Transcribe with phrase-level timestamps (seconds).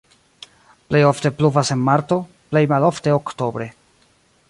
[0.93, 2.19] Plej ofte pluvas en marto,
[2.55, 3.73] plej malofte oktobre.